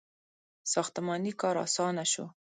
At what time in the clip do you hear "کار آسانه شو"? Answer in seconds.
1.41-2.25